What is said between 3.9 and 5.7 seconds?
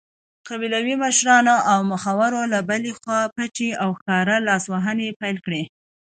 ښکاره لاسوهنې پیل کړې.